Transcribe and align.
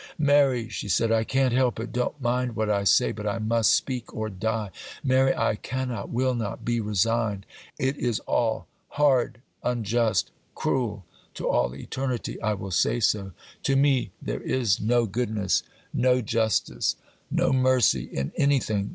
'Mary,' 0.17 0.67
she 0.67 0.89
said, 0.89 1.11
'I 1.11 1.25
can't 1.25 1.53
help 1.53 1.79
it,—don't 1.79 2.19
mind 2.19 2.55
what 2.55 2.71
I 2.71 2.83
say, 2.85 3.11
but 3.11 3.27
I 3.27 3.37
must 3.37 3.71
speak 3.71 4.11
or 4.15 4.31
die! 4.31 4.71
Mary, 5.03 5.31
I 5.35 5.55
cannot, 5.57 6.09
will 6.09 6.33
not, 6.33 6.65
be 6.65 6.81
resigned!—it 6.81 7.97
is 7.97 8.17
all 8.21 8.65
hard, 8.97 9.41
unjust, 9.61 10.31
cruel!—to 10.55 11.47
all 11.47 11.75
eternity 11.75 12.41
I 12.41 12.55
will 12.55 12.71
say 12.71 12.99
so! 12.99 13.33
To 13.61 13.75
me 13.75 14.09
there 14.19 14.41
is 14.41 14.79
no 14.81 15.05
goodness, 15.05 15.61
no 15.93 16.19
justice, 16.19 16.95
no 17.29 17.53
mercy 17.53 18.05
in 18.05 18.31
anything! 18.35 18.89